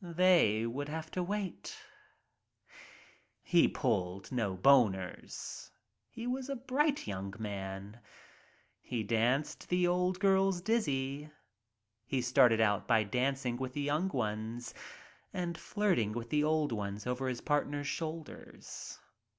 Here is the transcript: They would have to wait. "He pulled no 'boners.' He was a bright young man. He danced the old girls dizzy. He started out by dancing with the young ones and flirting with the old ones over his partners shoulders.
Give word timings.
They 0.00 0.64
would 0.64 0.88
have 0.88 1.10
to 1.10 1.22
wait. 1.22 1.76
"He 3.42 3.68
pulled 3.68 4.32
no 4.32 4.56
'boners.' 4.56 5.72
He 6.08 6.26
was 6.26 6.48
a 6.48 6.56
bright 6.56 7.06
young 7.06 7.34
man. 7.38 8.00
He 8.80 9.02
danced 9.02 9.68
the 9.68 9.86
old 9.86 10.18
girls 10.20 10.62
dizzy. 10.62 11.28
He 12.06 12.22
started 12.22 12.62
out 12.62 12.88
by 12.88 13.04
dancing 13.04 13.58
with 13.58 13.74
the 13.74 13.82
young 13.82 14.08
ones 14.08 14.72
and 15.34 15.58
flirting 15.58 16.12
with 16.12 16.30
the 16.30 16.44
old 16.44 16.72
ones 16.72 17.06
over 17.06 17.28
his 17.28 17.42
partners 17.42 17.86
shoulders. 17.86 18.98